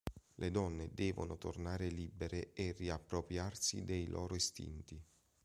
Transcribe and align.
Le 0.37 0.49
donne 0.49 0.89
devono 0.95 1.37
tornare 1.37 1.87
libere 1.87 2.53
e 2.53 2.71
riappropriarsi 2.71 3.83
dei 3.85 4.07
loro 4.07 4.33
istinti. 4.33 4.99